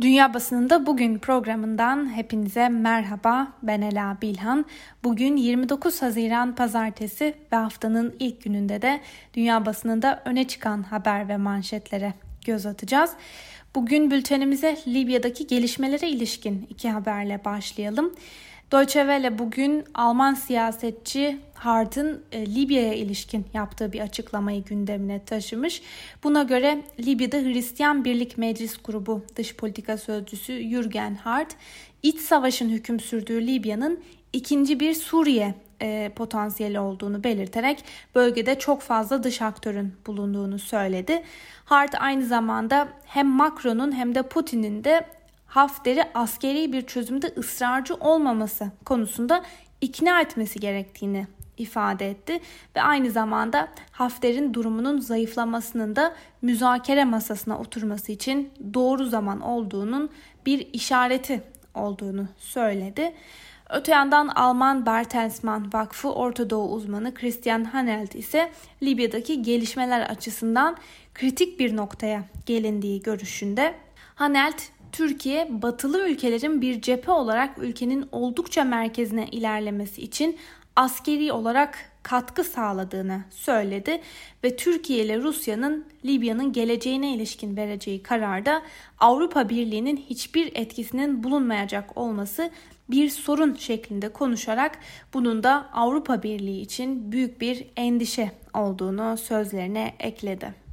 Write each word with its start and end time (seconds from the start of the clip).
Dünya 0.00 0.34
Basınında 0.34 0.86
Bugün 0.86 1.18
programından 1.18 2.16
hepinize 2.16 2.68
merhaba. 2.68 3.52
Ben 3.62 3.80
Ela 3.80 4.18
Bilhan. 4.22 4.66
Bugün 5.04 5.36
29 5.36 6.02
Haziran 6.02 6.54
Pazartesi 6.54 7.34
ve 7.52 7.56
haftanın 7.56 8.16
ilk 8.18 8.42
gününde 8.42 8.82
de 8.82 9.00
dünya 9.34 9.66
basınında 9.66 10.22
öne 10.24 10.48
çıkan 10.48 10.82
haber 10.82 11.28
ve 11.28 11.36
manşetlere 11.36 12.14
göz 12.46 12.66
atacağız. 12.66 13.10
Bugün 13.74 14.10
bültenimize 14.10 14.78
Libya'daki 14.86 15.46
gelişmelere 15.46 16.08
ilişkin 16.08 16.66
iki 16.70 16.90
haberle 16.90 17.44
başlayalım. 17.44 18.14
Deutsche 18.72 19.00
Welle 19.00 19.38
bugün 19.38 19.84
Alman 19.94 20.34
siyasetçi 20.34 21.38
Hart'ın 21.54 22.22
e, 22.32 22.46
Libya'ya 22.46 22.94
ilişkin 22.94 23.46
yaptığı 23.54 23.92
bir 23.92 24.00
açıklamayı 24.00 24.64
gündemine 24.64 25.24
taşımış. 25.24 25.82
Buna 26.24 26.42
göre 26.42 26.82
Libya'da 27.00 27.36
Hristiyan 27.36 28.04
Birlik 28.04 28.38
Meclis 28.38 28.76
Grubu 28.84 29.24
dış 29.36 29.56
politika 29.56 29.98
sözcüsü 29.98 30.68
Jürgen 30.68 31.14
Hart, 31.14 31.56
iç 32.02 32.20
savaşın 32.20 32.68
hüküm 32.68 33.00
sürdüğü 33.00 33.46
Libya'nın 33.46 34.00
ikinci 34.32 34.80
bir 34.80 34.94
Suriye 34.94 35.54
e, 35.82 36.12
potansiyeli 36.16 36.80
olduğunu 36.80 37.24
belirterek 37.24 37.84
bölgede 38.14 38.58
çok 38.58 38.82
fazla 38.82 39.22
dış 39.22 39.42
aktörün 39.42 39.92
bulunduğunu 40.06 40.58
söyledi. 40.58 41.22
Hart 41.64 41.94
aynı 41.98 42.26
zamanda 42.26 42.88
hem 43.04 43.28
Macron'un 43.28 43.92
hem 43.92 44.14
de 44.14 44.22
Putin'in 44.22 44.84
de 44.84 45.17
Hafter'i 45.48 46.04
askeri 46.14 46.72
bir 46.72 46.86
çözümde 46.86 47.26
ısrarcı 47.38 47.94
olmaması 47.94 48.70
konusunda 48.84 49.44
ikna 49.80 50.20
etmesi 50.20 50.60
gerektiğini 50.60 51.26
ifade 51.56 52.10
etti 52.10 52.40
ve 52.76 52.82
aynı 52.82 53.10
zamanda 53.10 53.68
Hafter'in 53.90 54.54
durumunun 54.54 55.00
zayıflamasının 55.00 55.96
da 55.96 56.14
müzakere 56.42 57.04
masasına 57.04 57.58
oturması 57.58 58.12
için 58.12 58.50
doğru 58.74 59.04
zaman 59.04 59.40
olduğunun 59.40 60.10
bir 60.46 60.68
işareti 60.72 61.42
olduğunu 61.74 62.28
söyledi. 62.38 63.14
Öte 63.70 63.92
yandan 63.92 64.28
Alman 64.28 64.86
Bertelsmann 64.86 65.72
Vakfı 65.72 66.12
Orta 66.12 66.50
Doğu 66.50 66.72
uzmanı 66.72 67.14
Christian 67.14 67.64
Hanelt 67.64 68.14
ise 68.14 68.52
Libya'daki 68.82 69.42
gelişmeler 69.42 70.00
açısından 70.00 70.76
kritik 71.14 71.60
bir 71.60 71.76
noktaya 71.76 72.24
gelindiği 72.46 73.02
görüşünde. 73.02 73.74
Hanelt 74.14 74.62
Türkiye 74.92 75.62
batılı 75.62 76.08
ülkelerin 76.08 76.62
bir 76.62 76.82
cephe 76.82 77.12
olarak 77.12 77.58
ülkenin 77.58 78.08
oldukça 78.12 78.64
merkezine 78.64 79.26
ilerlemesi 79.26 80.02
için 80.02 80.38
askeri 80.76 81.32
olarak 81.32 81.78
katkı 82.02 82.44
sağladığını 82.44 83.24
söyledi 83.30 84.00
ve 84.44 84.56
Türkiye 84.56 85.04
ile 85.04 85.18
Rusya'nın 85.18 85.84
Libya'nın 86.04 86.52
geleceğine 86.52 87.14
ilişkin 87.14 87.56
vereceği 87.56 88.02
kararda 88.02 88.62
Avrupa 88.98 89.48
Birliği'nin 89.48 89.96
hiçbir 89.96 90.52
etkisinin 90.54 91.24
bulunmayacak 91.24 91.98
olması 91.98 92.50
bir 92.90 93.08
sorun 93.08 93.54
şeklinde 93.54 94.08
konuşarak 94.08 94.78
bunun 95.14 95.42
da 95.42 95.68
Avrupa 95.72 96.22
Birliği 96.22 96.60
için 96.60 97.12
büyük 97.12 97.40
bir 97.40 97.66
endişe 97.76 98.32
olduğunu 98.54 99.16
sözlerine 99.16 99.94
ekledi. 99.98 100.67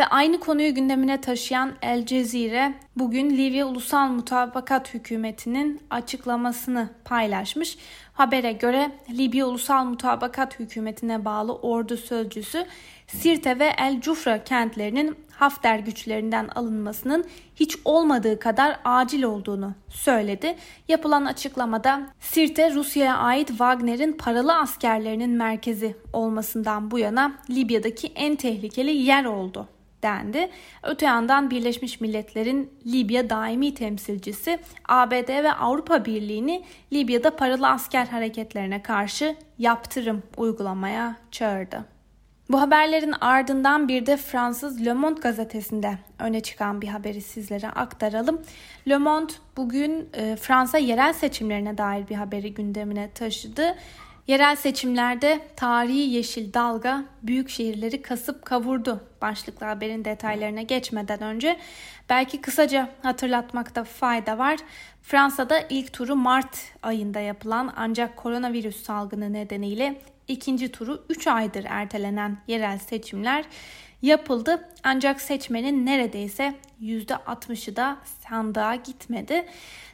Ve 0.00 0.06
aynı 0.06 0.40
konuyu 0.40 0.74
gündemine 0.74 1.20
taşıyan 1.20 1.72
El 1.82 2.06
Cezire 2.06 2.74
bugün 2.96 3.30
Libya 3.30 3.66
Ulusal 3.66 4.08
Mutabakat 4.08 4.94
Hükümeti'nin 4.94 5.80
açıklamasını 5.90 6.88
paylaşmış. 7.04 7.78
Habere 8.12 8.52
göre 8.52 8.92
Libya 9.10 9.46
Ulusal 9.46 9.84
Mutabakat 9.84 10.58
Hükümeti'ne 10.58 11.24
bağlı 11.24 11.54
ordu 11.54 11.96
sözcüsü 11.96 12.66
Sirte 13.06 13.58
ve 13.58 13.72
El 13.78 14.00
Cufra 14.00 14.44
kentlerinin 14.44 15.16
Hafter 15.30 15.78
güçlerinden 15.78 16.48
alınmasının 16.54 17.24
hiç 17.56 17.76
olmadığı 17.84 18.38
kadar 18.38 18.80
acil 18.84 19.22
olduğunu 19.22 19.74
söyledi. 19.88 20.56
Yapılan 20.88 21.24
açıklamada 21.24 22.02
Sirte 22.20 22.74
Rusya'ya 22.74 23.16
ait 23.16 23.48
Wagner'in 23.48 24.12
paralı 24.12 24.58
askerlerinin 24.58 25.30
merkezi 25.30 25.96
olmasından 26.12 26.90
bu 26.90 26.98
yana 26.98 27.32
Libya'daki 27.50 28.12
en 28.14 28.36
tehlikeli 28.36 28.90
yer 28.90 29.24
oldu 29.24 29.68
dendi. 30.02 30.50
Öte 30.82 31.06
yandan 31.06 31.50
Birleşmiş 31.50 32.00
Milletler'in 32.00 32.70
Libya 32.86 33.30
daimi 33.30 33.74
temsilcisi 33.74 34.58
ABD 34.88 35.28
ve 35.28 35.52
Avrupa 35.52 36.04
Birliği'ni 36.04 36.64
Libya'da 36.92 37.36
paralı 37.36 37.68
asker 37.68 38.06
hareketlerine 38.06 38.82
karşı 38.82 39.36
yaptırım 39.58 40.22
uygulamaya 40.36 41.16
çağırdı. 41.30 41.84
Bu 42.50 42.60
haberlerin 42.60 43.14
ardından 43.20 43.88
bir 43.88 44.06
de 44.06 44.16
Fransız 44.16 44.84
Le 44.86 44.92
Monde 44.92 45.20
gazetesinde 45.20 45.98
öne 46.18 46.40
çıkan 46.40 46.82
bir 46.82 46.88
haberi 46.88 47.20
sizlere 47.20 47.68
aktaralım. 47.68 48.40
Le 48.88 48.98
Monde 48.98 49.32
bugün 49.56 50.08
e, 50.14 50.36
Fransa 50.36 50.78
yerel 50.78 51.12
seçimlerine 51.12 51.78
dair 51.78 52.08
bir 52.08 52.14
haberi 52.14 52.54
gündemine 52.54 53.10
taşıdı. 53.10 53.76
Yerel 54.30 54.56
seçimlerde 54.56 55.40
tarihi 55.56 55.98
yeşil 55.98 56.52
dalga 56.52 57.04
büyük 57.22 57.48
şehirleri 57.48 58.02
kasıp 58.02 58.44
kavurdu. 58.46 59.00
Başlıklı 59.22 59.66
haberin 59.66 60.04
detaylarına 60.04 60.62
geçmeden 60.62 61.22
önce 61.22 61.58
belki 62.08 62.40
kısaca 62.40 62.90
hatırlatmakta 63.02 63.84
fayda 63.84 64.38
var. 64.38 64.58
Fransa'da 65.02 65.60
ilk 65.70 65.92
turu 65.92 66.16
Mart 66.16 66.58
ayında 66.82 67.20
yapılan 67.20 67.72
ancak 67.76 68.16
koronavirüs 68.16 68.82
salgını 68.82 69.32
nedeniyle 69.32 70.00
ikinci 70.28 70.72
turu 70.72 71.04
3 71.08 71.26
aydır 71.26 71.64
ertelenen 71.68 72.38
yerel 72.46 72.78
seçimler 72.78 73.44
yapıldı. 74.02 74.68
Ancak 74.82 75.20
seçmenin 75.20 75.86
neredeyse 75.86 76.54
%60'ı 76.82 77.76
da 77.76 77.96
sandığa 78.28 78.74
gitmedi. 78.74 79.46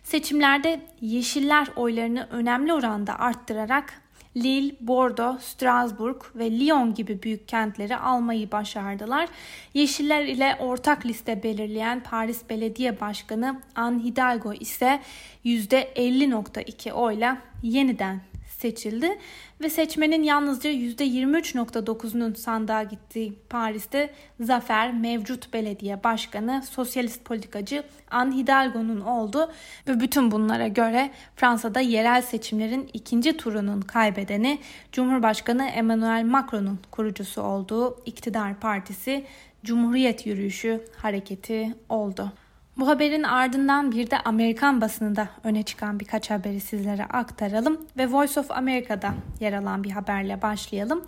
Seçimlerde 0.03 0.81
yeşiller 1.01 1.69
oylarını 1.77 2.29
önemli 2.31 2.73
oranda 2.73 3.19
arttırarak 3.19 4.06
Lille, 4.37 4.77
Bordeaux, 4.81 5.43
Strasbourg 5.43 6.23
ve 6.35 6.51
Lyon 6.51 6.95
gibi 6.95 7.23
büyük 7.23 7.49
kentleri 7.49 7.97
almayı 7.97 8.53
başardılar. 8.53 9.29
Yeşiller 9.75 10.25
ile 10.25 10.57
ortak 10.61 11.07
liste 11.07 11.43
belirleyen 11.43 12.03
Paris 12.03 12.51
Belediye 12.51 13.01
Başkanı 13.01 13.61
Anne 13.75 14.05
Hidalgo 14.05 14.53
ise 14.53 15.01
%50.2 15.45 16.93
oyla 16.93 17.39
yeniden 17.63 18.21
seçildi 18.67 19.19
ve 19.61 19.71
seçmenin 19.71 20.23
yalnızca 20.23 20.71
%23.9'unun 20.71 22.35
sandığa 22.35 22.83
gittiği 22.83 23.39
Paris'te 23.51 24.11
zafer 24.41 24.95
mevcut 24.95 25.53
belediye 25.53 26.05
başkanı 26.05 26.63
sosyalist 26.71 27.25
politikacı 27.25 27.85
Anne 28.11 28.37
Hidalgo'nun 28.37 29.01
oldu 29.01 29.53
ve 29.89 30.01
bütün 30.01 30.31
bunlara 30.31 30.69
göre 30.69 31.11
Fransa'da 31.37 31.81
yerel 31.81 32.23
seçimlerin 32.23 32.91
ikinci 32.93 33.37
turunun 33.37 33.81
kaybedeni 33.81 34.59
Cumhurbaşkanı 34.93 35.67
Emmanuel 35.67 36.25
Macron'un 36.25 36.79
kurucusu 36.91 37.43
olduğu 37.43 37.99
iktidar 38.07 38.61
partisi 38.61 39.25
Cumhuriyet 39.65 40.27
Yürüyüşü 40.27 40.85
hareketi 40.97 41.75
oldu. 41.89 42.33
Bu 42.79 42.89
haberin 42.89 43.23
ardından 43.23 43.93
bir 43.93 44.11
de 44.11 44.19
Amerikan 44.19 44.81
basınında 44.81 45.29
öne 45.45 45.63
çıkan 45.63 46.01
birkaç 46.01 46.31
haberi 46.31 46.61
sizlere 46.61 47.05
aktaralım 47.05 47.81
ve 47.97 48.13
Voice 48.13 48.41
of 48.41 48.51
America'da 48.51 49.15
yer 49.41 49.53
alan 49.53 49.85
bir 49.85 49.91
haberle 49.91 50.43
başlayalım. 50.43 51.05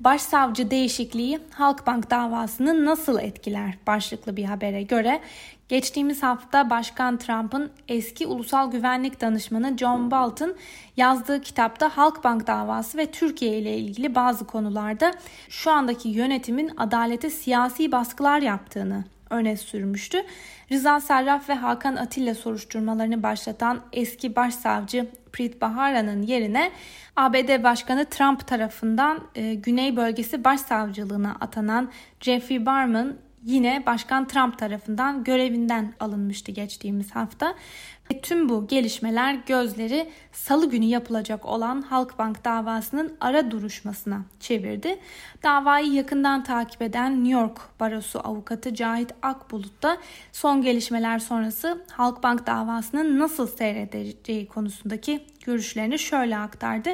Başsavcı 0.00 0.70
değişikliği 0.70 1.38
Halkbank 1.50 2.10
davasını 2.10 2.84
nasıl 2.84 3.18
etkiler 3.18 3.78
başlıklı 3.86 4.36
bir 4.36 4.44
habere 4.44 4.82
göre 4.82 5.20
geçtiğimiz 5.68 6.22
hafta 6.22 6.70
Başkan 6.70 7.16
Trump'ın 7.16 7.70
eski 7.88 8.26
ulusal 8.26 8.70
güvenlik 8.70 9.20
danışmanı 9.20 9.76
John 9.78 10.10
Bolton 10.10 10.54
yazdığı 10.96 11.40
kitapta 11.40 11.96
Halkbank 11.96 12.46
davası 12.46 12.98
ve 12.98 13.06
Türkiye 13.10 13.58
ile 13.58 13.76
ilgili 13.76 14.14
bazı 14.14 14.46
konularda 14.46 15.12
şu 15.48 15.70
andaki 15.70 16.08
yönetimin 16.08 16.70
adalete 16.76 17.30
siyasi 17.30 17.92
baskılar 17.92 18.38
yaptığını 18.42 19.04
öne 19.30 19.56
sürmüştü. 19.56 20.18
Rıza 20.72 21.00
Sarraf 21.00 21.48
ve 21.48 21.54
Hakan 21.54 21.96
Atilla 21.96 22.34
soruşturmalarını 22.34 23.22
başlatan 23.22 23.80
eski 23.92 24.36
başsavcı 24.36 25.06
Preet 25.32 25.60
Bahara'nın 25.60 26.22
yerine 26.22 26.72
ABD 27.16 27.62
Başkanı 27.62 28.04
Trump 28.04 28.46
tarafından 28.46 29.20
e, 29.34 29.54
Güney 29.54 29.96
Bölgesi 29.96 30.44
Başsavcılığına 30.44 31.36
atanan 31.40 31.90
Jeffrey 32.20 32.66
Barman 32.66 33.16
yine 33.44 33.82
Başkan 33.86 34.26
Trump 34.28 34.58
tarafından 34.58 35.24
görevinden 35.24 35.94
alınmıştı 36.00 36.52
geçtiğimiz 36.52 37.10
hafta. 37.10 37.54
Tüm 38.22 38.48
bu 38.48 38.66
gelişmeler 38.66 39.34
gözleri 39.46 40.10
salı 40.32 40.70
günü 40.70 40.84
yapılacak 40.84 41.46
olan 41.46 41.82
Halkbank 41.82 42.44
davasının 42.44 43.16
ara 43.20 43.50
duruşmasına 43.50 44.22
çevirdi. 44.40 44.98
Davayı 45.42 45.92
yakından 45.92 46.44
takip 46.44 46.82
eden 46.82 47.24
New 47.24 47.40
York 47.40 47.80
Barosu 47.80 48.20
avukatı 48.24 48.74
Cahit 48.74 49.12
Akbulut 49.22 49.82
da 49.82 49.98
son 50.32 50.62
gelişmeler 50.62 51.18
sonrası 51.18 51.84
Halkbank 51.90 52.46
davasının 52.46 53.18
nasıl 53.18 53.46
seyredeceği 53.46 54.48
konusundaki 54.48 55.20
görüşlerini 55.44 55.98
şöyle 55.98 56.38
aktardı. 56.38 56.90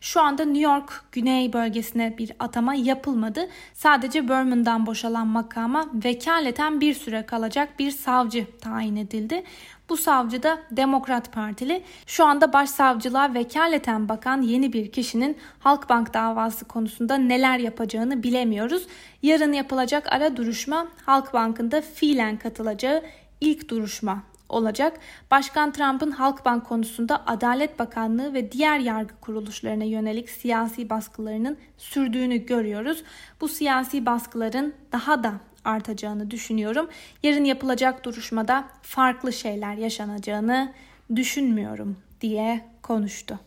Şu 0.00 0.20
anda 0.20 0.44
New 0.44 0.72
York 0.72 1.04
güney 1.12 1.52
bölgesine 1.52 2.18
bir 2.18 2.32
atama 2.38 2.74
yapılmadı. 2.74 3.48
Sadece 3.74 4.28
Berman'dan 4.28 4.86
boşalan 4.86 5.26
makama 5.26 5.86
vekaleten 6.04 6.80
bir 6.80 6.94
süre 6.94 7.26
kalacak 7.26 7.78
bir 7.78 7.90
savcı 7.90 8.46
tayin 8.60 8.96
edildi. 8.96 9.44
Bu 9.90 9.96
savcı 9.96 10.42
da 10.42 10.58
Demokrat 10.70 11.32
Partili. 11.32 11.82
Şu 12.06 12.24
anda 12.24 12.52
başsavcılığa 12.52 13.34
vekaleten 13.34 14.08
bakan 14.08 14.42
yeni 14.42 14.72
bir 14.72 14.92
kişinin 14.92 15.36
Halkbank 15.58 16.14
davası 16.14 16.64
konusunda 16.64 17.14
neler 17.14 17.58
yapacağını 17.58 18.22
bilemiyoruz. 18.22 18.86
Yarın 19.22 19.52
yapılacak 19.52 20.12
ara 20.12 20.36
duruşma 20.36 20.88
Halkbank'ın 21.06 21.70
da 21.70 21.80
fiilen 21.80 22.36
katılacağı 22.36 23.02
ilk 23.40 23.68
duruşma 23.68 24.22
olacak. 24.48 24.98
Başkan 25.30 25.72
Trump'ın 25.72 26.10
Halkbank 26.10 26.66
konusunda 26.66 27.22
Adalet 27.26 27.78
Bakanlığı 27.78 28.34
ve 28.34 28.52
diğer 28.52 28.78
yargı 28.78 29.14
kuruluşlarına 29.20 29.84
yönelik 29.84 30.30
siyasi 30.30 30.90
baskılarının 30.90 31.58
sürdüğünü 31.78 32.36
görüyoruz. 32.36 33.02
Bu 33.40 33.48
siyasi 33.48 34.06
baskıların 34.06 34.74
daha 34.92 35.24
da 35.24 35.32
artacağını 35.64 36.30
düşünüyorum. 36.30 36.88
Yarın 37.22 37.44
yapılacak 37.44 38.04
duruşmada 38.04 38.64
farklı 38.82 39.32
şeyler 39.32 39.74
yaşanacağını 39.74 40.72
düşünmüyorum 41.16 41.96
diye 42.20 42.64
konuştu. 42.82 43.38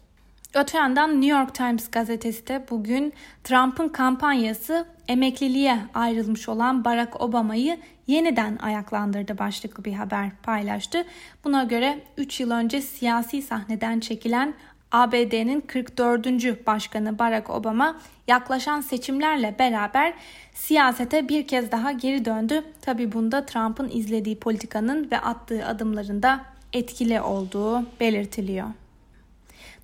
Öte 0.53 0.77
yandan 0.77 1.21
New 1.21 1.39
York 1.39 1.55
Times 1.55 1.91
gazetesi 1.91 2.47
de 2.47 2.65
bugün 2.69 3.13
Trump'ın 3.43 3.89
kampanyası 3.89 4.85
emekliliğe 5.07 5.79
ayrılmış 5.93 6.49
olan 6.49 6.85
Barack 6.85 7.21
Obama'yı 7.21 7.77
yeniden 8.07 8.57
ayaklandırdı 8.57 9.37
başlıklı 9.37 9.85
bir 9.85 9.93
haber 9.93 10.29
paylaştı. 10.43 11.05
Buna 11.43 11.63
göre 11.63 11.99
3 12.17 12.39
yıl 12.39 12.51
önce 12.51 12.81
siyasi 12.81 13.41
sahneden 13.41 13.99
çekilen 13.99 14.53
ABD'nin 14.93 15.61
44. 15.61 16.67
başkanı 16.67 17.19
Barack 17.19 17.49
Obama 17.49 17.97
yaklaşan 18.27 18.81
seçimlerle 18.81 19.55
beraber 19.59 20.13
siyasete 20.53 21.29
bir 21.29 21.47
kez 21.47 21.71
daha 21.71 21.91
geri 21.91 22.25
döndü. 22.25 22.63
Tabi 22.81 23.11
bunda 23.11 23.45
Trump'ın 23.45 23.89
izlediği 23.89 24.39
politikanın 24.39 25.11
ve 25.11 25.19
attığı 25.19 25.65
adımlarında 25.65 26.41
etkili 26.73 27.21
olduğu 27.21 27.85
belirtiliyor. 27.99 28.67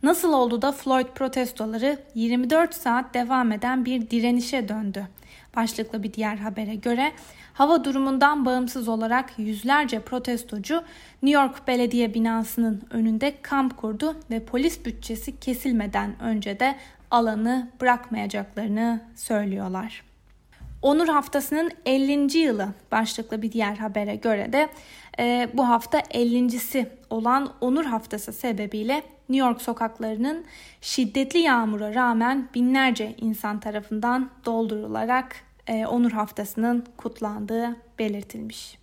Nasıl 0.04 0.34
oldu 0.34 0.62
da 0.62 0.72
Floyd 0.72 1.08
protestoları 1.16 2.00
24 2.16 2.74
saat 2.74 3.14
devam 3.14 3.52
eden 3.52 3.86
bir 3.86 4.10
direnişe 4.10 4.70
döndü? 4.70 5.08
Başlıklı 5.56 6.04
bir 6.04 6.14
diğer 6.14 6.36
habere 6.36 6.76
göre 6.76 7.12
hava 7.54 7.84
durumundan 7.84 8.46
bağımsız 8.46 8.88
olarak 8.88 9.40
yüzlerce 9.40 10.00
protestocu 10.00 10.84
New 11.24 11.42
York 11.42 11.68
Belediye 11.68 12.14
binasının 12.14 12.82
önünde 12.90 13.34
kamp 13.42 13.78
kurdu 13.78 14.16
ve 14.32 14.46
polis 14.46 14.86
bütçesi 14.86 15.40
kesilmeden 15.40 16.22
önce 16.22 16.60
de 16.60 16.76
alanı 17.12 17.70
bırakmayacaklarını 17.82 19.02
söylüyorlar. 19.16 20.04
Onur 20.82 21.08
Haftası'nın 21.08 21.72
50. 21.86 22.38
yılı 22.38 22.68
başlıklı 22.92 23.42
bir 23.42 23.52
diğer 23.52 23.76
habere 23.76 24.16
göre 24.16 24.54
de 24.54 24.70
e, 25.20 25.50
bu 25.54 25.70
hafta 25.70 26.00
50.si 26.00 26.90
olan 27.10 27.54
Onur 27.62 27.86
Haftası 27.86 28.34
sebebiyle 28.34 29.04
New 29.30 29.48
York 29.48 29.62
sokaklarının 29.62 30.46
şiddetli 30.82 31.40
yağmura 31.40 31.94
rağmen 31.94 32.50
binlerce 32.56 33.16
insan 33.18 33.60
tarafından 33.60 34.30
doldurularak 34.46 35.36
e, 35.68 35.86
Onur 35.86 36.12
Haftası'nın 36.12 36.86
kutlandığı 36.98 37.76
belirtilmiş. 38.00 38.80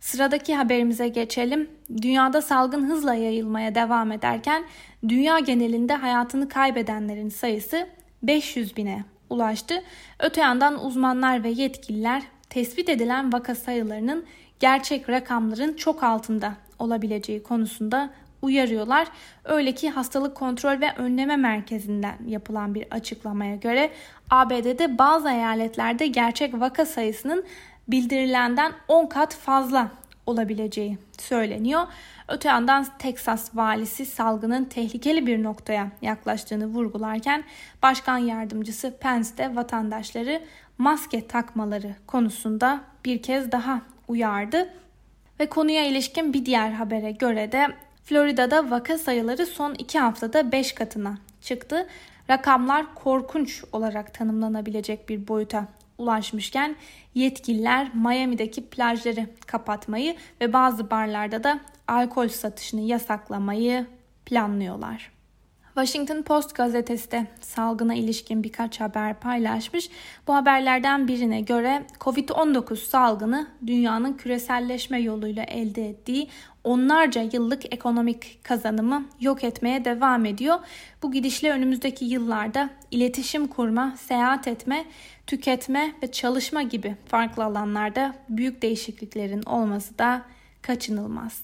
Sıradaki 0.00 0.54
haberimize 0.54 1.08
geçelim. 1.08 1.70
Dünyada 2.02 2.42
salgın 2.42 2.88
hızla 2.88 3.14
yayılmaya 3.14 3.74
devam 3.74 4.12
ederken 4.12 4.64
dünya 5.08 5.38
genelinde 5.38 5.94
hayatını 5.94 6.48
kaybedenlerin 6.48 7.28
sayısı 7.28 7.88
500 8.22 8.76
bine 8.76 9.04
ulaştı. 9.30 9.82
Öte 10.18 10.40
yandan 10.40 10.84
uzmanlar 10.84 11.44
ve 11.44 11.48
yetkililer 11.48 12.22
tespit 12.50 12.88
edilen 12.88 13.32
vaka 13.32 13.54
sayılarının 13.54 14.24
gerçek 14.60 15.08
rakamların 15.08 15.74
çok 15.74 16.02
altında 16.02 16.54
olabileceği 16.78 17.42
konusunda 17.42 18.10
uyarıyorlar. 18.42 19.08
Öyle 19.44 19.72
ki 19.72 19.90
Hastalık 19.90 20.34
Kontrol 20.34 20.80
ve 20.80 20.92
Önleme 20.96 21.36
Merkezi'nden 21.36 22.16
yapılan 22.26 22.74
bir 22.74 22.86
açıklamaya 22.90 23.56
göre 23.56 23.90
ABD'de 24.30 24.98
bazı 24.98 25.30
eyaletlerde 25.30 26.06
gerçek 26.06 26.60
vaka 26.60 26.86
sayısının 26.86 27.44
bildirilenden 27.88 28.72
10 28.88 29.06
kat 29.06 29.34
fazla 29.34 29.88
olabileceği 30.26 30.98
söyleniyor. 31.18 31.82
Öte 32.28 32.48
yandan 32.48 32.86
Teksas 32.98 33.56
valisi 33.56 34.06
salgının 34.06 34.64
tehlikeli 34.64 35.26
bir 35.26 35.42
noktaya 35.42 35.88
yaklaştığını 36.02 36.66
vurgularken 36.66 37.44
başkan 37.82 38.18
yardımcısı 38.18 38.96
Pence 39.00 39.36
de 39.38 39.56
vatandaşları 39.56 40.42
maske 40.78 41.26
takmaları 41.26 41.94
konusunda 42.06 42.80
bir 43.04 43.22
kez 43.22 43.52
daha 43.52 43.80
uyardı. 44.08 44.68
Ve 45.40 45.46
konuya 45.46 45.86
ilişkin 45.86 46.32
bir 46.32 46.46
diğer 46.46 46.70
habere 46.70 47.10
göre 47.12 47.52
de 47.52 47.68
Florida'da 48.04 48.70
vaka 48.70 48.98
sayıları 48.98 49.46
son 49.46 49.74
iki 49.74 49.98
haftada 49.98 50.52
5 50.52 50.72
katına 50.72 51.18
çıktı. 51.40 51.86
Rakamlar 52.30 52.94
korkunç 52.94 53.64
olarak 53.72 54.14
tanımlanabilecek 54.14 55.08
bir 55.08 55.28
boyuta 55.28 55.66
ulaşmışken 55.98 56.76
yetkililer 57.14 57.94
Miami'deki 57.94 58.66
plajları 58.66 59.26
kapatmayı 59.46 60.16
ve 60.40 60.52
bazı 60.52 60.90
barlarda 60.90 61.44
da 61.44 61.60
alkol 61.88 62.28
satışını 62.28 62.80
yasaklamayı 62.80 63.86
planlıyorlar. 64.26 65.12
Washington 65.74 66.22
Post 66.22 66.54
gazetesi 66.54 67.10
de 67.10 67.26
salgına 67.40 67.94
ilişkin 67.94 68.42
birkaç 68.42 68.80
haber 68.80 69.20
paylaşmış. 69.20 69.90
Bu 70.26 70.34
haberlerden 70.34 71.08
birine 71.08 71.40
göre 71.40 71.82
COVID-19 72.00 72.76
salgını 72.76 73.46
dünyanın 73.66 74.12
küreselleşme 74.12 75.00
yoluyla 75.00 75.42
elde 75.42 75.88
ettiği 75.88 76.28
onlarca 76.64 77.28
yıllık 77.32 77.74
ekonomik 77.74 78.44
kazanımı 78.44 79.04
yok 79.20 79.44
etmeye 79.44 79.84
devam 79.84 80.24
ediyor. 80.24 80.58
Bu 81.02 81.12
gidişle 81.12 81.50
önümüzdeki 81.50 82.04
yıllarda 82.04 82.70
iletişim 82.90 83.46
kurma, 83.46 83.96
seyahat 83.96 84.48
etme, 84.48 84.84
tüketme 85.26 85.92
ve 86.02 86.12
çalışma 86.12 86.62
gibi 86.62 86.96
farklı 87.06 87.44
alanlarda 87.44 88.14
büyük 88.28 88.62
değişikliklerin 88.62 89.42
olması 89.42 89.98
da 89.98 90.22
kaçınılmaz. 90.62 91.42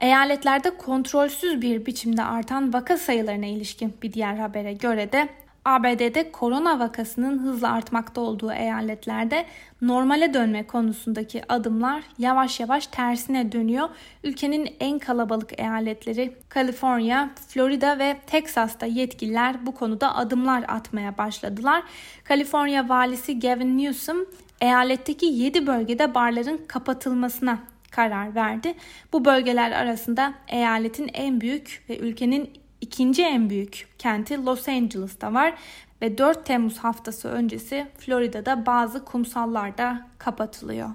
Eyaletlerde 0.00 0.76
kontrolsüz 0.76 1.62
bir 1.62 1.86
biçimde 1.86 2.22
artan 2.22 2.72
vaka 2.72 2.96
sayılarına 2.96 3.46
ilişkin 3.46 3.94
bir 4.02 4.12
diğer 4.12 4.36
habere 4.36 4.72
göre 4.72 5.12
de 5.12 5.28
ABD'de 5.66 6.32
korona 6.32 6.78
vakasının 6.78 7.38
hızla 7.38 7.72
artmakta 7.72 8.20
olduğu 8.20 8.52
eyaletlerde 8.52 9.46
normale 9.82 10.34
dönme 10.34 10.66
konusundaki 10.66 11.52
adımlar 11.52 12.02
yavaş 12.18 12.60
yavaş 12.60 12.86
tersine 12.86 13.52
dönüyor. 13.52 13.88
Ülkenin 14.24 14.76
en 14.80 14.98
kalabalık 14.98 15.60
eyaletleri 15.60 16.36
Kaliforniya, 16.48 17.30
Florida 17.48 17.98
ve 17.98 18.16
Teksas'ta 18.26 18.86
yetkililer 18.86 19.66
bu 19.66 19.74
konuda 19.74 20.16
adımlar 20.16 20.64
atmaya 20.68 21.18
başladılar. 21.18 21.82
Kaliforniya 22.24 22.88
valisi 22.88 23.40
Gavin 23.40 23.78
Newsom 23.78 24.26
eyaletteki 24.60 25.26
7 25.26 25.66
bölgede 25.66 26.14
barların 26.14 26.60
kapatılmasına 26.68 27.58
karar 27.90 28.34
verdi. 28.34 28.74
Bu 29.12 29.24
bölgeler 29.24 29.70
arasında 29.70 30.34
eyaletin 30.48 31.10
en 31.12 31.40
büyük 31.40 31.84
ve 31.88 31.98
ülkenin 31.98 32.65
ikinci 32.80 33.22
en 33.22 33.50
büyük 33.50 33.88
kenti 33.98 34.44
Los 34.44 34.68
Angeles'ta 34.68 35.34
var 35.34 35.54
ve 36.02 36.18
4 36.18 36.46
Temmuz 36.46 36.78
haftası 36.78 37.28
öncesi 37.28 37.86
Florida'da 37.98 38.66
bazı 38.66 39.04
kumsallarda 39.04 40.06
kapatılıyor. 40.18 40.90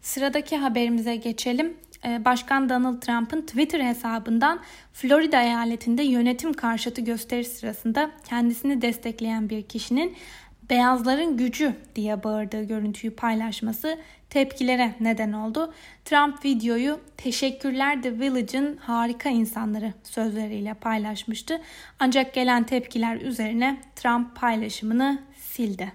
Sıradaki 0.00 0.56
haberimize 0.56 1.16
geçelim. 1.16 1.76
Ee, 2.04 2.24
Başkan 2.24 2.68
Donald 2.68 3.00
Trump'ın 3.00 3.40
Twitter 3.40 3.80
hesabından 3.80 4.60
Florida 4.92 5.42
eyaletinde 5.42 6.02
yönetim 6.02 6.52
karşıtı 6.52 7.00
gösteri 7.00 7.44
sırasında 7.44 8.10
kendisini 8.28 8.82
destekleyen 8.82 9.50
bir 9.50 9.62
kişinin 9.62 10.16
beyazların 10.70 11.36
gücü 11.36 11.74
diye 11.94 12.24
bağırdığı 12.24 12.62
görüntüyü 12.62 13.14
paylaşması 13.14 13.98
tepkilere 14.30 14.94
neden 15.00 15.32
oldu. 15.32 15.74
Trump 16.04 16.44
videoyu 16.44 17.00
teşekkürler 17.16 18.02
The 18.02 18.20
Village'ın 18.20 18.76
harika 18.76 19.28
insanları 19.28 19.92
sözleriyle 20.04 20.74
paylaşmıştı. 20.74 21.60
Ancak 21.98 22.34
gelen 22.34 22.64
tepkiler 22.64 23.16
üzerine 23.16 23.80
Trump 23.96 24.36
paylaşımını 24.36 25.18
sildi. 25.36 25.92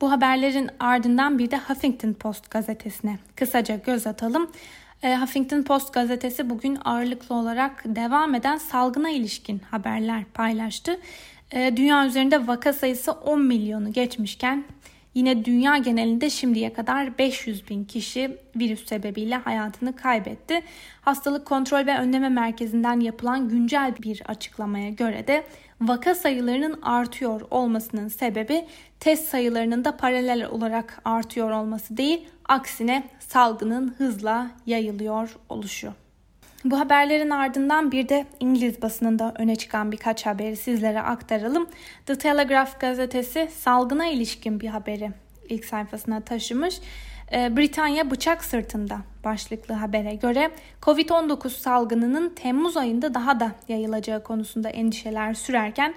Bu 0.00 0.10
haberlerin 0.10 0.70
ardından 0.80 1.38
bir 1.38 1.50
de 1.50 1.58
Huffington 1.58 2.12
Post 2.12 2.50
gazetesine 2.50 3.18
kısaca 3.36 3.76
göz 3.76 4.06
atalım. 4.06 4.50
E, 5.02 5.16
Huffington 5.16 5.62
Post 5.62 5.92
gazetesi 5.92 6.50
bugün 6.50 6.78
ağırlıklı 6.84 7.34
olarak 7.34 7.82
devam 7.84 8.34
eden 8.34 8.56
salgına 8.56 9.10
ilişkin 9.10 9.58
haberler 9.70 10.24
paylaştı. 10.24 11.00
E, 11.52 11.76
dünya 11.76 12.06
üzerinde 12.06 12.46
vaka 12.46 12.72
sayısı 12.72 13.12
10 13.12 13.42
milyonu 13.42 13.92
geçmişken 13.92 14.64
Yine 15.14 15.44
dünya 15.44 15.76
genelinde 15.76 16.30
şimdiye 16.30 16.72
kadar 16.72 17.18
500 17.18 17.68
bin 17.68 17.84
kişi 17.84 18.38
virüs 18.56 18.86
sebebiyle 18.86 19.36
hayatını 19.36 19.96
kaybetti. 19.96 20.62
Hastalık 21.00 21.46
Kontrol 21.46 21.86
ve 21.86 21.98
Önleme 21.98 22.28
Merkezi'nden 22.28 23.00
yapılan 23.00 23.48
güncel 23.48 23.94
bir 24.02 24.22
açıklamaya 24.26 24.90
göre 24.90 25.26
de 25.26 25.44
vaka 25.80 26.14
sayılarının 26.14 26.82
artıyor 26.82 27.40
olmasının 27.50 28.08
sebebi 28.08 28.66
test 29.00 29.28
sayılarının 29.28 29.84
da 29.84 29.96
paralel 29.96 30.46
olarak 30.46 31.00
artıyor 31.04 31.50
olması 31.50 31.96
değil, 31.96 32.28
aksine 32.48 33.08
salgının 33.20 33.94
hızla 33.98 34.50
yayılıyor 34.66 35.36
oluşu. 35.48 35.92
Bu 36.64 36.80
haberlerin 36.80 37.30
ardından 37.30 37.92
bir 37.92 38.08
de 38.08 38.26
İngiliz 38.40 38.82
basınında 38.82 39.34
öne 39.38 39.56
çıkan 39.56 39.92
birkaç 39.92 40.26
haberi 40.26 40.56
sizlere 40.56 41.00
aktaralım. 41.00 41.68
The 42.06 42.18
Telegraph 42.18 42.80
gazetesi 42.80 43.48
salgına 43.56 44.06
ilişkin 44.06 44.60
bir 44.60 44.68
haberi 44.68 45.10
ilk 45.48 45.64
sayfasına 45.64 46.20
taşımış. 46.20 46.80
Ee, 47.32 47.56
Britanya 47.56 48.10
bıçak 48.10 48.44
sırtında 48.44 48.98
başlıklı 49.24 49.74
habere 49.74 50.14
göre 50.14 50.50
Covid-19 50.82 51.48
salgınının 51.48 52.28
Temmuz 52.28 52.76
ayında 52.76 53.14
daha 53.14 53.40
da 53.40 53.52
yayılacağı 53.68 54.22
konusunda 54.22 54.68
endişeler 54.68 55.34
sürerken 55.34 55.94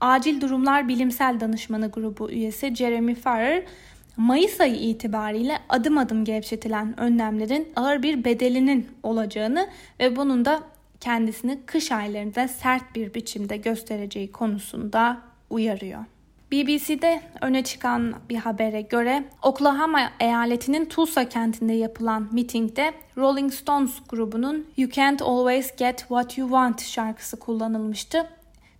Acil 0.00 0.40
Durumlar 0.40 0.88
Bilimsel 0.88 1.40
Danışmanı 1.40 1.90
grubu 1.90 2.30
üyesi 2.30 2.74
Jeremy 2.74 3.14
Farrer 3.14 3.62
Mayıs 4.16 4.60
ayı 4.60 4.74
itibariyle 4.74 5.58
adım 5.68 5.98
adım 5.98 6.24
gevşetilen 6.24 7.00
önlemlerin 7.00 7.72
ağır 7.76 8.02
bir 8.02 8.24
bedelinin 8.24 8.86
olacağını 9.02 9.68
ve 10.00 10.16
bunun 10.16 10.44
da 10.44 10.62
kendisini 11.00 11.58
kış 11.66 11.92
aylarında 11.92 12.48
sert 12.48 12.94
bir 12.94 13.14
biçimde 13.14 13.56
göstereceği 13.56 14.32
konusunda 14.32 15.18
uyarıyor. 15.50 16.04
BBC'de 16.52 17.22
öne 17.40 17.64
çıkan 17.64 18.14
bir 18.28 18.36
habere 18.36 18.80
göre 18.80 19.24
Oklahoma 19.42 20.10
eyaletinin 20.20 20.84
Tulsa 20.84 21.28
kentinde 21.28 21.72
yapılan 21.72 22.28
mitingde 22.32 22.92
Rolling 23.16 23.52
Stones 23.52 23.90
grubunun 24.08 24.66
You 24.76 24.90
Can't 24.90 25.22
Always 25.22 25.76
Get 25.76 25.98
What 25.98 26.38
You 26.38 26.48
Want 26.48 26.82
şarkısı 26.82 27.38
kullanılmıştı. 27.38 28.26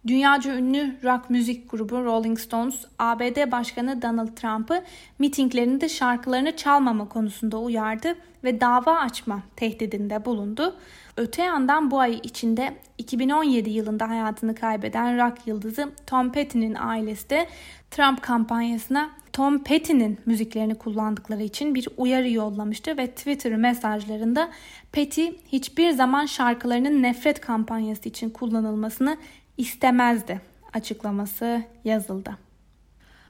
Dünyaca 0.06 0.54
ünlü 0.54 0.96
rock 1.04 1.30
müzik 1.30 1.70
grubu 1.70 2.04
Rolling 2.04 2.38
Stones, 2.38 2.84
ABD 2.98 3.50
Başkanı 3.52 4.02
Donald 4.02 4.36
Trump'ı 4.36 4.82
mitinglerinde 5.18 5.88
şarkılarını 5.88 6.56
çalmama 6.56 7.08
konusunda 7.08 7.58
uyardı 7.58 8.14
ve 8.44 8.60
dava 8.60 8.98
açma 8.98 9.42
tehdidinde 9.56 10.24
bulundu. 10.24 10.76
Öte 11.16 11.42
yandan 11.42 11.90
bu 11.90 12.00
ay 12.00 12.20
içinde 12.22 12.76
2017 12.98 13.70
yılında 13.70 14.08
hayatını 14.08 14.54
kaybeden 14.54 15.18
rock 15.18 15.46
yıldızı 15.46 15.92
Tom 16.06 16.32
Petty'nin 16.32 16.74
ailesi 16.74 17.30
de 17.30 17.48
Trump 17.90 18.22
kampanyasına 18.22 19.10
Tom 19.32 19.62
Petty'nin 19.62 20.18
müziklerini 20.26 20.74
kullandıkları 20.74 21.42
için 21.42 21.74
bir 21.74 21.88
uyarı 21.96 22.30
yollamıştı 22.30 22.96
ve 22.96 23.06
Twitter 23.06 23.56
mesajlarında 23.56 24.50
Petty 24.92 25.26
hiçbir 25.52 25.90
zaman 25.90 26.26
şarkılarının 26.26 27.02
nefret 27.02 27.40
kampanyası 27.40 28.08
için 28.08 28.30
kullanılmasını 28.30 29.16
istemezdi 29.56 30.40
açıklaması 30.72 31.62
yazıldı. 31.84 32.36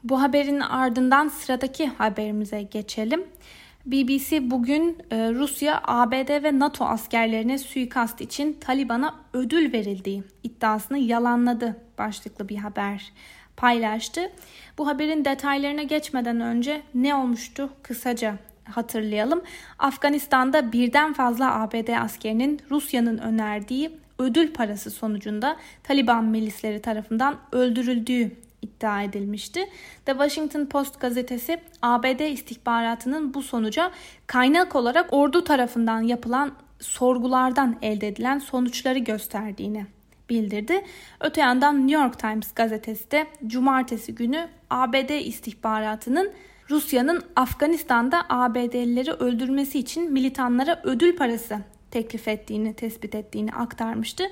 Bu 0.05 0.23
haberin 0.23 0.61
ardından 0.61 1.29
sıradaki 1.29 1.87
haberimize 1.87 2.63
geçelim. 2.63 3.25
BBC 3.87 4.51
bugün 4.51 4.99
e, 5.11 5.17
Rusya, 5.17 5.81
ABD 5.85 6.43
ve 6.43 6.59
NATO 6.59 6.85
askerlerine 6.85 7.59
suikast 7.59 8.21
için 8.21 8.53
Taliban'a 8.61 9.15
ödül 9.33 9.73
verildiği 9.73 10.23
iddiasını 10.43 10.99
yalanladı 10.99 11.77
başlıklı 11.99 12.49
bir 12.49 12.57
haber 12.57 13.13
paylaştı. 13.57 14.33
Bu 14.79 14.87
haberin 14.87 15.25
detaylarına 15.25 15.83
geçmeden 15.83 16.41
önce 16.41 16.83
ne 16.95 17.15
olmuştu 17.15 17.71
kısaca 17.83 18.39
hatırlayalım. 18.65 19.43
Afganistan'da 19.79 20.73
birden 20.73 21.13
fazla 21.13 21.63
ABD 21.63 21.89
askerinin 21.89 22.61
Rusya'nın 22.71 23.19
önerdiği 23.19 23.91
ödül 24.19 24.53
parası 24.53 24.91
sonucunda 24.91 25.57
Taliban 25.83 26.25
milisleri 26.25 26.83
tarafından 26.83 27.37
öldürüldüğü 27.53 28.31
iddia 28.63 29.03
edilmişti. 29.03 29.61
The 30.05 30.13
Washington 30.13 30.67
Post 30.67 31.01
gazetesi 31.01 31.61
ABD 31.83 32.21
istihbaratının 32.21 33.35
bu 33.35 33.43
sonuca 33.43 33.91
kaynak 34.27 34.77
olarak 34.77 35.13
ordu 35.13 35.45
tarafından 35.45 36.01
yapılan 36.01 36.53
sorgulardan 36.81 37.77
elde 37.83 38.09
edilen 38.09 38.39
sonuçları 38.39 38.99
gösterdiğini 38.99 39.87
bildirdi. 40.31 40.85
Öte 41.21 41.41
yandan 41.41 41.89
New 41.89 42.03
York 42.03 42.19
Times 42.19 42.53
gazetesi 42.55 43.11
de 43.11 43.27
cumartesi 43.47 44.15
günü 44.15 44.49
ABD 44.71 45.27
istihbaratının 45.27 46.33
Rusya'nın 46.71 47.23
Afganistan'da 47.37 48.23
ABD'lileri 48.29 49.13
öldürmesi 49.13 49.79
için 49.79 50.13
militanlara 50.13 50.81
ödül 50.85 51.17
parası 51.17 51.59
teklif 51.97 52.29
ettiğini, 52.29 52.75
tespit 52.75 53.15
ettiğini 53.15 53.53
aktarmıştı. 53.53 54.25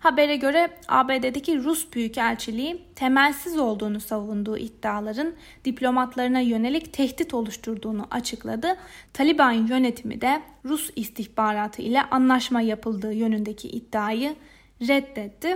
Habere 0.00 0.36
göre 0.36 0.70
ABD'deki 0.88 1.64
Rus 1.64 1.92
Büyükelçiliği 1.92 2.82
temelsiz 2.94 3.58
olduğunu 3.58 4.00
savunduğu 4.00 4.56
iddiaların 4.58 5.32
diplomatlarına 5.64 6.40
yönelik 6.40 6.92
tehdit 6.92 7.34
oluşturduğunu 7.34 8.06
açıkladı. 8.10 8.76
Taliban 9.12 9.52
yönetimi 9.52 10.20
de 10.20 10.42
Rus 10.64 10.90
istihbaratı 10.96 11.82
ile 11.82 12.02
anlaşma 12.02 12.60
yapıldığı 12.60 13.12
yönündeki 13.12 13.68
iddiayı 13.68 14.34
reddetti. 14.80 15.48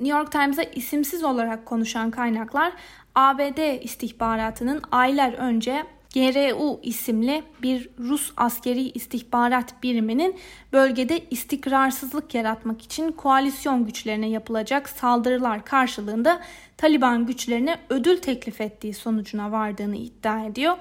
New 0.00 0.18
York 0.18 0.32
Times'a 0.32 0.62
isimsiz 0.62 1.24
olarak 1.24 1.66
konuşan 1.66 2.10
kaynaklar 2.10 2.72
ABD 3.14 3.82
istihbaratının 3.82 4.82
aylar 4.92 5.32
önce 5.32 5.84
GRU 6.14 6.80
isimli 6.82 7.42
bir 7.62 7.88
Rus 7.98 8.32
askeri 8.36 8.80
istihbarat 8.80 9.82
biriminin 9.82 10.36
bölgede 10.72 11.20
istikrarsızlık 11.30 12.34
yaratmak 12.34 12.82
için 12.82 13.12
koalisyon 13.12 13.84
güçlerine 13.86 14.28
yapılacak 14.28 14.88
saldırılar 14.88 15.64
karşılığında 15.64 16.40
Taliban 16.76 17.26
güçlerine 17.26 17.78
ödül 17.88 18.16
teklif 18.16 18.60
ettiği 18.60 18.94
sonucuna 18.94 19.52
vardığını 19.52 19.96
iddia 19.96 20.44
ediyor. 20.44 20.76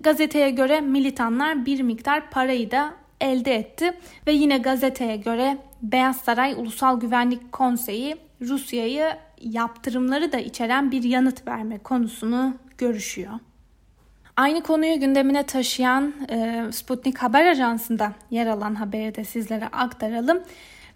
Gazeteye 0.00 0.50
göre 0.50 0.80
militanlar 0.80 1.66
bir 1.66 1.80
miktar 1.80 2.30
parayı 2.30 2.70
da 2.70 2.94
elde 3.20 3.54
etti 3.54 3.92
ve 4.26 4.32
yine 4.32 4.58
gazeteye 4.58 5.16
göre 5.16 5.58
Beyaz 5.82 6.16
Saray 6.16 6.52
Ulusal 6.52 7.00
Güvenlik 7.00 7.52
Konseyi 7.52 8.16
Rusya'yı 8.40 9.16
yaptırımları 9.40 10.32
da 10.32 10.38
içeren 10.38 10.90
bir 10.90 11.02
yanıt 11.02 11.48
verme 11.48 11.78
konusunu 11.78 12.54
görüşüyor. 12.78 13.32
Aynı 14.36 14.62
konuyu 14.62 15.00
gündemine 15.00 15.42
taşıyan 15.42 16.14
e, 16.30 16.64
Sputnik 16.72 17.18
Haber 17.18 17.46
Ajansı'nda 17.46 18.12
yer 18.30 18.46
alan 18.46 18.74
haberi 18.74 19.14
de 19.14 19.24
sizlere 19.24 19.66
aktaralım. 19.66 20.42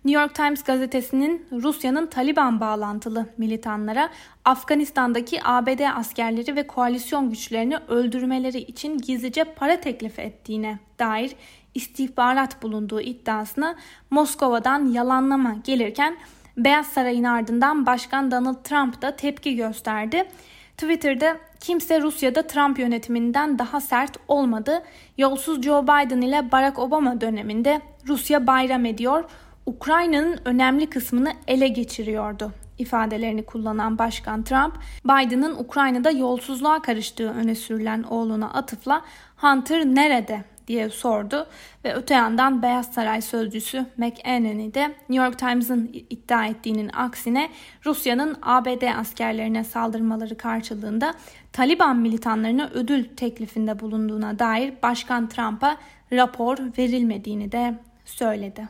New 0.04 0.22
York 0.22 0.34
Times 0.34 0.62
gazetesinin 0.62 1.46
Rusya'nın 1.52 2.06
Taliban 2.06 2.60
bağlantılı 2.60 3.26
militanlara 3.38 4.08
Afganistan'daki 4.44 5.40
ABD 5.44 5.80
askerleri 5.96 6.56
ve 6.56 6.66
koalisyon 6.66 7.30
güçlerini 7.30 7.76
öldürmeleri 7.88 8.58
için 8.58 8.98
gizlice 8.98 9.44
para 9.44 9.80
teklif 9.80 10.18
ettiğine 10.18 10.78
dair 10.98 11.32
istihbarat 11.74 12.62
bulunduğu 12.62 13.00
iddiasına 13.00 13.76
Moskova'dan 14.10 14.86
yalanlama 14.86 15.54
gelirken 15.64 16.16
Beyaz 16.56 16.86
Saray'ın 16.86 17.24
ardından 17.24 17.86
Başkan 17.86 18.30
Donald 18.30 18.62
Trump 18.64 19.02
da 19.02 19.16
tepki 19.16 19.56
gösterdi. 19.56 20.28
Twitter'da 20.76 21.36
kimse 21.60 22.00
Rusya'da 22.00 22.46
Trump 22.46 22.78
yönetiminden 22.78 23.58
daha 23.58 23.80
sert 23.80 24.16
olmadı. 24.28 24.82
Yolsuz 25.18 25.62
Joe 25.62 25.82
Biden 25.82 26.20
ile 26.20 26.52
Barack 26.52 26.78
Obama 26.78 27.20
döneminde 27.20 27.80
Rusya 28.08 28.46
bayram 28.46 28.84
ediyor, 28.84 29.24
Ukrayna'nın 29.66 30.40
önemli 30.44 30.86
kısmını 30.86 31.32
ele 31.46 31.68
geçiriyordu 31.68 32.52
ifadelerini 32.78 33.42
kullanan 33.44 33.98
Başkan 33.98 34.42
Trump, 34.42 34.74
Biden'ın 35.04 35.56
Ukrayna'da 35.58 36.10
yolsuzluğa 36.10 36.82
karıştığı 36.82 37.30
öne 37.30 37.54
sürülen 37.54 38.02
oğluna 38.02 38.50
atıfla 38.50 39.02
Hunter 39.36 39.86
nerede 39.86 40.44
diye 40.66 40.88
sordu 40.88 41.46
ve 41.84 41.94
öte 41.94 42.14
yandan 42.14 42.62
Beyaz 42.62 42.92
Saray 42.92 43.22
sözcüsü 43.22 43.86
McEnany 43.96 44.74
de 44.74 44.88
New 44.88 45.24
York 45.24 45.38
Times'ın 45.38 45.90
iddia 46.10 46.46
ettiğinin 46.46 46.90
aksine 46.94 47.50
Rusya'nın 47.86 48.36
ABD 48.42 48.98
askerlerine 48.98 49.64
saldırmaları 49.64 50.36
karşılığında 50.36 51.14
Taliban 51.52 51.96
militanlarına 51.96 52.70
ödül 52.74 53.04
teklifinde 53.04 53.80
bulunduğuna 53.80 54.38
dair 54.38 54.74
Başkan 54.82 55.28
Trump'a 55.28 55.76
rapor 56.12 56.58
verilmediğini 56.78 57.52
de 57.52 57.74
söyledi. 58.04 58.68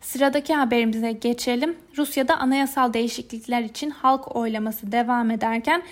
Sıradaki 0.00 0.54
haberimize 0.54 1.12
geçelim. 1.12 1.76
Rusya'da 1.98 2.36
anayasal 2.36 2.92
değişiklikler 2.92 3.62
için 3.62 3.90
halk 3.90 4.36
oylaması 4.36 4.92
devam 4.92 5.30
ederken 5.30 5.82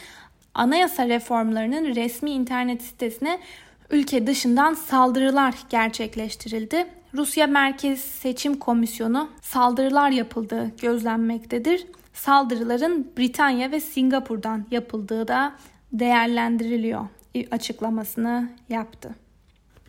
anayasa 0.54 1.08
reformlarının 1.08 1.94
resmi 1.94 2.30
internet 2.30 2.82
sitesine 2.82 3.38
ülke 3.92 4.26
dışından 4.26 4.74
saldırılar 4.74 5.54
gerçekleştirildi. 5.70 6.86
Rusya 7.14 7.46
Merkez 7.46 8.00
Seçim 8.00 8.58
Komisyonu 8.58 9.28
saldırılar 9.40 10.10
yapıldığı 10.10 10.76
gözlenmektedir. 10.82 11.86
Saldırıların 12.12 13.12
Britanya 13.18 13.70
ve 13.70 13.80
Singapur'dan 13.80 14.66
yapıldığı 14.70 15.28
da 15.28 15.52
değerlendiriliyor 15.92 17.06
açıklamasını 17.50 18.48
yaptı. 18.68 19.14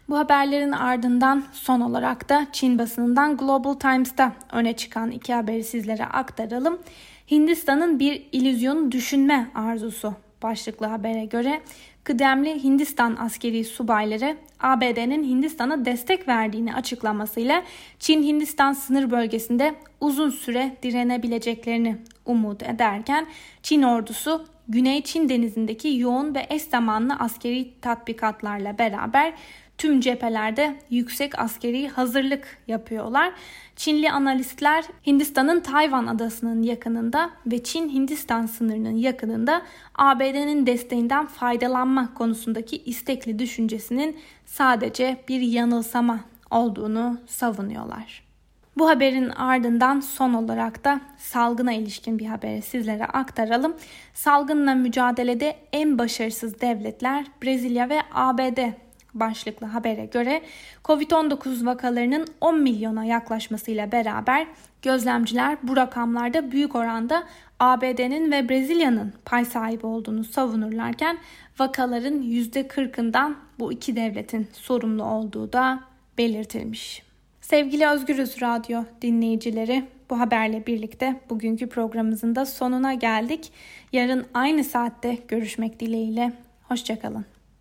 Bu 0.10 0.18
haberlerin 0.18 0.72
ardından 0.72 1.44
son 1.52 1.82
olarak 1.82 2.30
da 2.30 2.48
Çin 2.52 2.80
basınından 2.80 3.38
Global 3.38 3.74
Times'ta 3.74 4.34
öne 4.52 4.76
çıkan 4.76 5.12
iki 5.12 5.34
haberi 5.34 5.64
sizlere 5.64 6.06
aktaralım. 6.06 6.80
Hindistan'ın 7.32 8.00
bir 8.00 8.28
illüzyonu 8.32 8.92
düşünme 8.92 9.48
arzusu 9.56 10.14
başlıklı 10.44 10.86
habere 10.86 11.26
göre 11.26 11.62
kıdemli 12.04 12.64
Hindistan 12.64 13.16
askeri 13.16 13.64
subayları 13.64 14.38
ABD'nin 14.60 15.24
Hindistan'a 15.24 15.86
destek 15.86 16.28
verdiğini 16.28 16.76
açıklamasıyla 16.76 17.64
Çin-Hindistan 18.00 18.74
sınır 18.74 19.12
bölgesinde 19.12 19.76
uzun 20.02 20.30
süre 20.30 20.78
direnebileceklerini 20.84 21.98
umut 22.26 22.64
ederken 22.64 23.28
Çin 23.64 23.82
ordusu 23.82 24.46
Güney 24.68 25.04
Çin 25.04 25.30
denizindeki 25.30 25.98
yoğun 25.98 26.36
ve 26.36 26.48
eş 26.50 26.62
zamanlı 26.62 27.14
askeri 27.14 27.80
tatbikatlarla 27.82 28.78
beraber 28.78 29.34
tüm 29.84 30.00
cephelerde 30.00 30.76
yüksek 30.90 31.40
askeri 31.40 31.88
hazırlık 31.88 32.58
yapıyorlar. 32.68 33.34
Çinli 33.76 34.12
analistler 34.12 34.86
Hindistan'ın 35.08 35.60
Tayvan 35.60 36.08
adasının 36.08 36.64
yakınında 36.64 37.30
ve 37.46 37.64
Çin-Hindistan 37.64 38.46
sınırının 38.46 38.96
yakınında 38.96 39.62
ABD'nin 39.96 40.66
desteğinden 40.66 41.26
faydalanma 41.26 42.14
konusundaki 42.14 42.78
istekli 42.78 43.40
düşüncesinin 43.40 44.18
sadece 44.46 45.18
bir 45.28 45.42
yanılsama 45.42 46.20
olduğunu 46.52 47.18
savunuyorlar. 47.28 48.24
Bu 48.78 48.90
haberin 48.90 49.30
ardından 49.30 50.00
son 50.00 50.34
olarak 50.34 50.84
da 50.84 51.02
salgına 51.18 51.74
ilişkin 51.74 52.20
bir 52.20 52.26
haberi 52.26 52.62
sizlere 52.62 53.06
aktaralım. 53.06 53.76
Salgınla 54.14 54.76
mücadelede 54.76 55.56
en 55.74 55.98
başarısız 55.98 56.62
devletler 56.62 57.26
Brezilya 57.44 57.90
ve 57.90 58.02
ABD 58.14 58.83
başlıklı 59.14 59.68
habere 59.68 60.06
göre 60.06 60.42
COVID-19 60.84 61.66
vakalarının 61.66 62.28
10 62.42 62.60
milyona 62.60 63.06
yaklaşmasıyla 63.06 63.92
beraber 63.92 64.48
gözlemciler 64.82 65.58
bu 65.64 65.76
rakamlarda 65.76 66.52
büyük 66.52 66.76
oranda 66.76 67.24
ABD'nin 67.60 68.32
ve 68.32 68.50
Brezilya'nın 68.50 69.14
pay 69.26 69.46
sahibi 69.46 69.86
olduğunu 69.86 70.24
savunurlarken 70.24 71.18
vakaların 71.60 72.22
%40'ından 72.22 73.36
bu 73.60 73.74
iki 73.74 73.96
devletin 73.96 74.48
sorumlu 74.54 75.04
olduğu 75.04 75.54
da 75.54 75.80
belirtilmiş. 76.18 77.04
Sevgili 77.42 77.88
Özgürüz 77.88 78.42
Radyo 78.42 78.84
dinleyicileri 79.02 79.84
bu 80.10 80.20
haberle 80.20 80.68
birlikte 80.68 81.22
bugünkü 81.30 81.70
programımızın 81.70 82.36
da 82.36 82.46
sonuna 82.46 82.94
geldik. 82.94 83.52
Yarın 83.94 84.26
aynı 84.34 84.64
saatte 84.64 85.18
görüşmek 85.28 85.80
dileğiyle. 85.80 86.34
Hoşçakalın. 86.64 87.33